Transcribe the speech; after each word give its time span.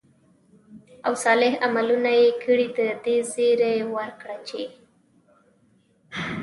او 1.05 1.13
صالح 1.23 1.53
عملونه 1.65 2.11
ئې 2.19 2.29
كړي، 2.43 2.67
د 2.77 2.79
دې 3.03 3.15
زېرى 3.33 3.75
وركړه 3.95 4.37
چې: 4.47 4.61